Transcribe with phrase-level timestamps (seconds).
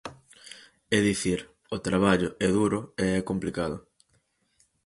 [0.97, 1.39] É dicir,
[1.75, 3.77] o traballo é duro e é complicado.